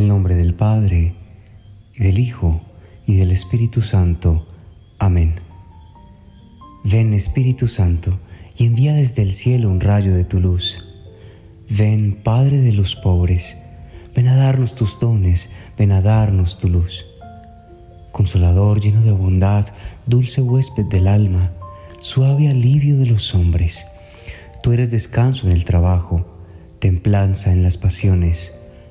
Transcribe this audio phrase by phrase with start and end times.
[0.00, 1.14] el nombre del Padre,
[1.94, 2.62] y del Hijo,
[3.06, 4.46] y del Espíritu Santo.
[4.98, 5.34] Amén.
[6.84, 8.18] Ven Espíritu Santo,
[8.56, 10.82] y envía desde el cielo un rayo de tu luz.
[11.68, 13.58] Ven Padre de los pobres,
[14.16, 17.04] ven a darnos tus dones, ven a darnos tu luz.
[18.10, 19.66] Consolador lleno de bondad,
[20.06, 21.52] dulce huésped del alma,
[22.00, 23.86] suave alivio de los hombres.
[24.62, 26.26] Tú eres descanso en el trabajo,
[26.78, 28.54] templanza en las pasiones,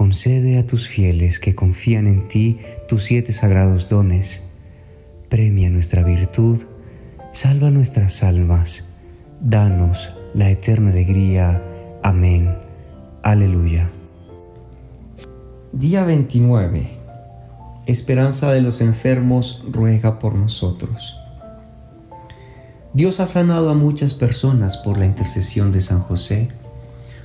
[0.00, 4.44] Concede a tus fieles que confían en ti tus siete sagrados dones.
[5.28, 6.62] Premia nuestra virtud,
[7.34, 8.94] salva nuestras almas,
[9.42, 11.62] danos la eterna alegría.
[12.02, 12.56] Amén.
[13.22, 13.90] Aleluya.
[15.72, 16.88] Día 29.
[17.84, 21.20] Esperanza de los enfermos ruega por nosotros.
[22.94, 26.48] Dios ha sanado a muchas personas por la intercesión de San José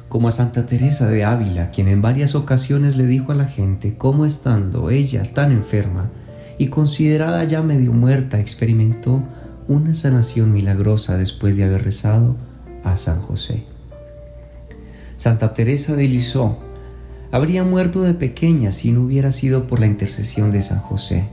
[0.10, 3.98] como a Santa Teresa de Ávila, quien en varias ocasiones le dijo a la gente
[3.98, 6.10] cómo estando ella tan enferma
[6.58, 9.24] y considerada ya medio muerta, experimentó
[9.68, 12.36] una sanación milagrosa después de haber rezado
[12.84, 13.66] a San José.
[15.16, 16.56] Santa Teresa de Lisieux
[17.32, 21.28] habría muerto de pequeña si no hubiera sido por la intercesión de San José.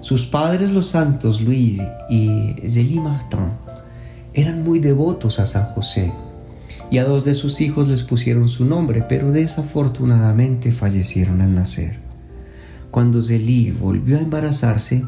[0.00, 3.52] Sus padres los santos Luis y Zélie Martin
[4.34, 6.12] eran muy devotos a San José
[6.90, 12.00] y a dos de sus hijos les pusieron su nombre, pero desafortunadamente fallecieron al nacer.
[12.90, 15.04] Cuando Zélie volvió a embarazarse,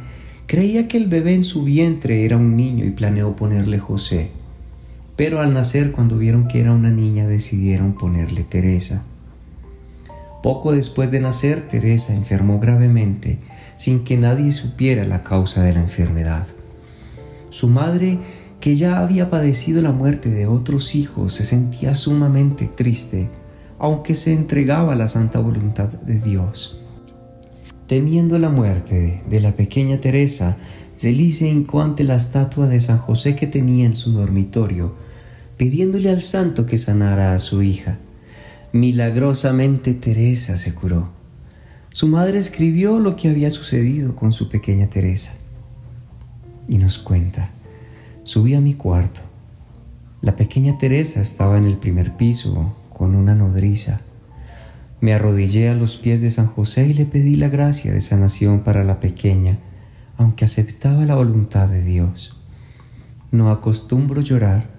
[0.46, 4.30] creía que el bebé en su vientre era un niño y planeó ponerle José.
[5.16, 9.04] Pero al nacer, cuando vieron que era una niña, decidieron ponerle Teresa.
[10.42, 13.38] Poco después de nacer, Teresa enfermó gravemente,
[13.76, 16.46] sin que nadie supiera la causa de la enfermedad.
[17.50, 18.18] Su madre
[18.62, 23.28] que ya había padecido la muerte de otros hijos, se sentía sumamente triste,
[23.76, 26.80] aunque se entregaba a la santa voluntad de Dios.
[27.88, 30.58] Temiendo la muerte de la pequeña Teresa,
[30.96, 34.94] Zelí se hincó ante la estatua de San José que tenía en su dormitorio,
[35.56, 37.98] pidiéndole al santo que sanara a su hija.
[38.70, 41.08] Milagrosamente Teresa se curó.
[41.90, 45.34] Su madre escribió lo que había sucedido con su pequeña Teresa
[46.68, 47.50] y nos cuenta.
[48.24, 49.20] Subí a mi cuarto.
[50.20, 54.00] La pequeña Teresa estaba en el primer piso con una nodriza.
[55.00, 58.60] Me arrodillé a los pies de San José y le pedí la gracia de sanación
[58.60, 59.58] para la pequeña,
[60.16, 62.40] aunque aceptaba la voluntad de Dios.
[63.32, 64.70] No acostumbro llorar,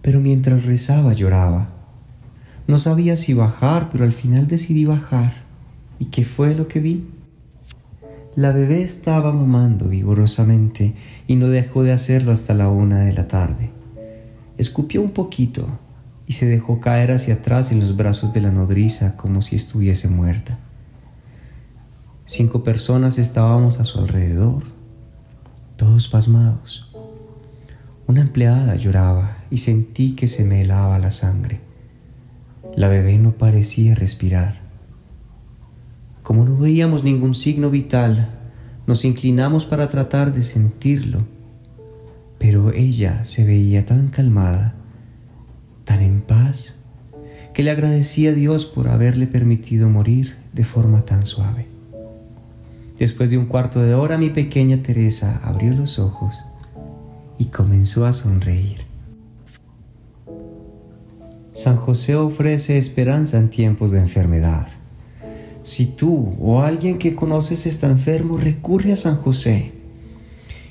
[0.00, 1.74] pero mientras rezaba lloraba.
[2.66, 5.44] No sabía si bajar, pero al final decidí bajar.
[5.98, 7.06] ¿Y qué fue lo que vi?
[8.34, 10.94] La bebé estaba mamando vigorosamente
[11.26, 13.70] y no dejó de hacerlo hasta la una de la tarde.
[14.56, 15.66] Escupió un poquito
[16.26, 20.08] y se dejó caer hacia atrás en los brazos de la nodriza como si estuviese
[20.08, 20.58] muerta.
[22.24, 24.62] Cinco personas estábamos a su alrededor,
[25.76, 26.90] todos pasmados.
[28.06, 31.60] Una empleada lloraba y sentí que se me helaba la sangre.
[32.76, 34.71] La bebé no parecía respirar.
[36.32, 38.30] Como no veíamos ningún signo vital,
[38.86, 41.26] nos inclinamos para tratar de sentirlo,
[42.38, 44.74] pero ella se veía tan calmada,
[45.84, 46.80] tan en paz,
[47.52, 51.66] que le agradecía a Dios por haberle permitido morir de forma tan suave.
[52.98, 56.46] Después de un cuarto de hora mi pequeña Teresa abrió los ojos
[57.38, 58.78] y comenzó a sonreír.
[61.52, 64.66] San José ofrece esperanza en tiempos de enfermedad.
[65.62, 69.72] Si tú o alguien que conoces está enfermo, recurre a San José.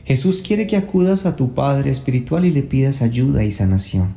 [0.06, 4.14] Jesús quiere que acudas a tu Padre Espiritual y le pidas ayuda y sanación.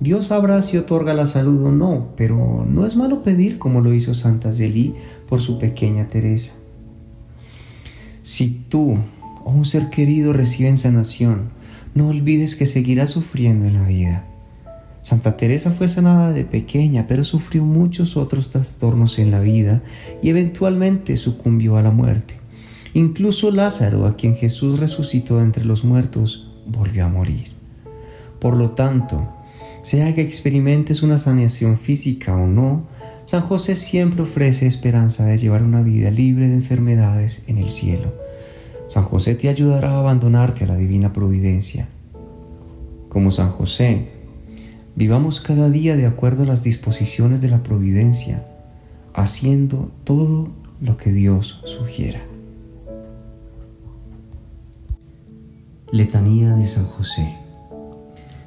[0.00, 3.94] Dios sabrá si otorga la salud o no, pero no es malo pedir como lo
[3.94, 4.94] hizo Santa Zelí
[5.28, 6.56] por su pequeña Teresa.
[8.22, 8.98] Si tú
[9.44, 11.50] o un ser querido reciben sanación,
[11.94, 14.26] no olvides que seguirás sufriendo en la vida.
[15.06, 19.80] Santa Teresa fue sanada de pequeña, pero sufrió muchos otros trastornos en la vida
[20.20, 22.34] y eventualmente sucumbió a la muerte.
[22.92, 27.52] Incluso Lázaro, a quien Jesús resucitó entre los muertos, volvió a morir.
[28.40, 29.32] Por lo tanto,
[29.80, 32.88] sea que experimentes una sanación física o no,
[33.26, 38.12] San José siempre ofrece esperanza de llevar una vida libre de enfermedades en el cielo.
[38.88, 41.86] San José te ayudará a abandonarte a la divina providencia.
[43.08, 44.15] Como San José,
[44.96, 48.44] vivamos cada día de acuerdo a las disposiciones de la providencia,
[49.14, 50.48] haciendo todo
[50.80, 52.20] lo que Dios sugiera.
[55.92, 57.36] Letanía de San José.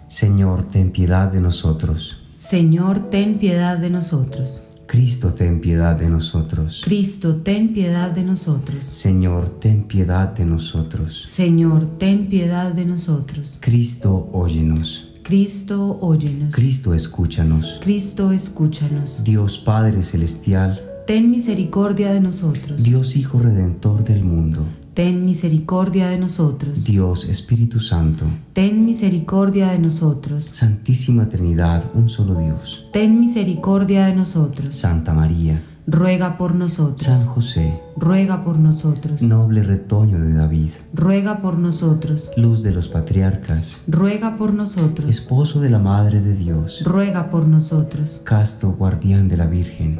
[0.07, 2.23] Señor, ten piedad de nosotros.
[2.37, 4.61] Señor, ten piedad de nosotros.
[4.87, 6.81] Cristo, ten piedad de nosotros.
[6.83, 8.83] Cristo, ten piedad de nosotros.
[8.83, 11.25] Señor, ten piedad de nosotros.
[11.27, 13.59] Señor, ten piedad de nosotros.
[13.61, 15.08] Cristo, óyenos.
[15.29, 16.55] Cristo, óyenos.
[16.55, 17.77] Cristo, escúchanos.
[17.83, 19.23] Cristo, escúchanos.
[19.23, 22.81] Dios Padre Celestial, ten misericordia de nosotros.
[22.81, 24.65] Dios Hijo Redentor del mundo
[24.99, 26.83] ten misericordia de nosotros.
[26.83, 30.43] Dios Espíritu Santo, ten misericordia de nosotros.
[30.51, 34.75] Santísima Trinidad, un solo Dios, ten misericordia de nosotros.
[34.75, 37.01] Santa María, ruega por nosotros.
[37.01, 39.21] San José, ruega por nosotros.
[39.21, 42.31] Noble retoño de David, ruega por nosotros.
[42.37, 45.09] Luz de los patriarcas, ruega por nosotros.
[45.09, 48.21] Esposo de la Madre de Dios, ruega por nosotros.
[48.23, 49.99] Casto guardián de la Virgen,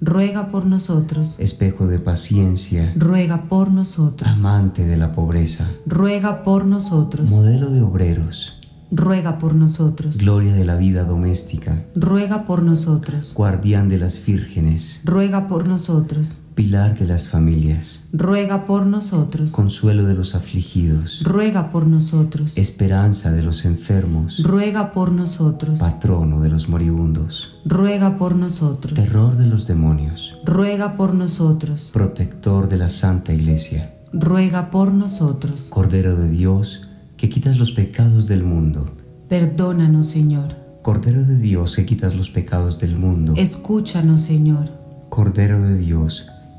[0.00, 1.36] ruega por nosotros.
[1.38, 4.28] Espejo de paciencia, ruega por nosotros.
[4.30, 7.30] Amante de la pobreza, ruega por nosotros.
[7.30, 8.60] Modelo de obreros,
[8.90, 10.18] ruega por nosotros.
[10.18, 13.32] Gloria de la vida doméstica, ruega por nosotros.
[13.34, 16.38] Guardián de las vírgenes, ruega por nosotros.
[16.54, 19.50] Pilar de las familias, ruega por nosotros.
[19.50, 22.56] Consuelo de los afligidos, ruega por nosotros.
[22.56, 25.80] Esperanza de los enfermos, ruega por nosotros.
[25.80, 28.94] Patrono de los moribundos, ruega por nosotros.
[28.94, 31.90] Terror de los demonios, ruega por nosotros.
[31.92, 35.70] Protector de la Santa Iglesia, ruega por nosotros.
[35.70, 38.94] Cordero de Dios, que quitas los pecados del mundo,
[39.28, 40.54] perdónanos, Señor.
[40.82, 44.84] Cordero de Dios, que quitas los pecados del mundo, escúchanos, Señor.
[45.08, 46.28] Cordero de Dios,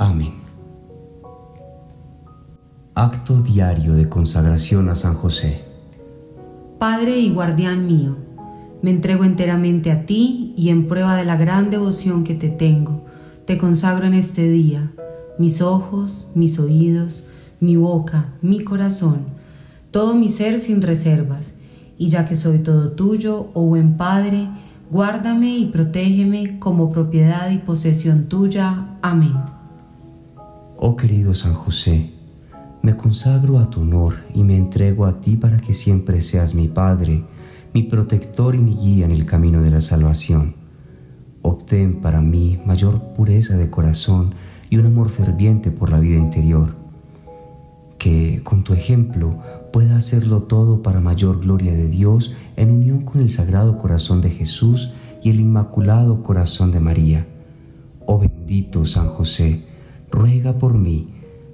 [0.00, 0.32] Amén.
[2.94, 5.62] Acto diario de consagración a San José.
[6.78, 8.16] Padre y guardián mío,
[8.80, 13.04] me entrego enteramente a ti y en prueba de la gran devoción que te tengo,
[13.44, 14.90] te consagro en este día
[15.38, 17.24] mis ojos, mis oídos,
[17.60, 19.26] mi boca, mi corazón,
[19.90, 21.56] todo mi ser sin reservas,
[21.98, 24.48] y ya que soy todo tuyo, oh buen Padre,
[24.90, 28.96] guárdame y protégeme como propiedad y posesión tuya.
[29.02, 29.59] Amén.
[30.82, 32.10] Oh querido San José,
[32.80, 36.68] me consagro a tu honor y me entrego a ti para que siempre seas mi
[36.68, 37.22] Padre,
[37.74, 40.54] mi protector y mi guía en el camino de la salvación.
[41.42, 44.34] Obtén para mí mayor pureza de corazón
[44.70, 46.74] y un amor ferviente por la vida interior.
[47.98, 49.38] Que con tu ejemplo
[49.74, 54.30] pueda hacerlo todo para mayor gloria de Dios en unión con el Sagrado Corazón de
[54.30, 57.26] Jesús y el Inmaculado Corazón de María.
[58.06, 59.68] Oh bendito San José,
[60.10, 61.08] ruega por mí,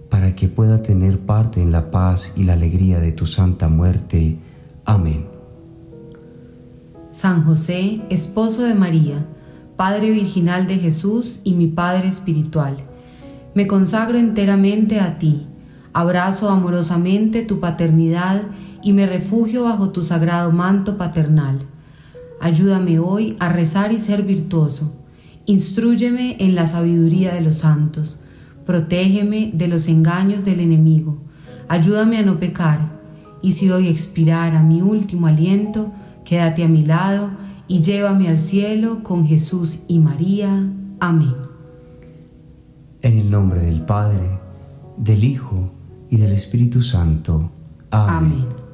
[0.08, 4.38] para que pueda tener parte en la paz y la alegría de tu santa muerte.
[4.84, 5.26] Amén.
[7.10, 9.26] San José, esposo de María,
[9.76, 12.76] Padre virginal de Jesús y mi Padre espiritual,
[13.54, 15.46] me consagro enteramente a ti,
[15.92, 18.42] abrazo amorosamente tu paternidad
[18.82, 21.60] y me refugio bajo tu sagrado manto paternal.
[22.40, 24.94] Ayúdame hoy a rezar y ser virtuoso.
[25.46, 28.20] Instrúyeme en la sabiduría de los santos
[28.66, 31.18] Protégeme de los engaños del enemigo.
[31.68, 32.80] Ayúdame a no pecar.
[33.40, 35.92] Y si hoy expirara mi último aliento,
[36.24, 37.30] quédate a mi lado
[37.68, 40.68] y llévame al cielo con Jesús y María.
[41.00, 41.34] Amén.
[43.02, 44.40] En el nombre del Padre,
[44.96, 45.70] del Hijo
[46.10, 47.50] y del Espíritu Santo.
[47.90, 48.32] Amén.
[48.32, 48.65] Amén.